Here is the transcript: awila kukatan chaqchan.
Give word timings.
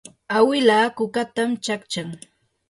awila 0.37 0.79
kukatan 0.97 1.49
chaqchan. 1.63 2.09